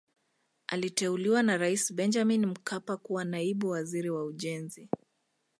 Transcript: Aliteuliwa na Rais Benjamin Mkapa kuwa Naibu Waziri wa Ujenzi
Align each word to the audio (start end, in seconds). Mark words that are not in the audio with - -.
Aliteuliwa 0.67 1.43
na 1.43 1.57
Rais 1.57 1.93
Benjamin 1.93 2.45
Mkapa 2.45 2.97
kuwa 2.97 3.23
Naibu 3.25 3.69
Waziri 3.69 4.09
wa 4.09 4.25
Ujenzi 4.25 4.89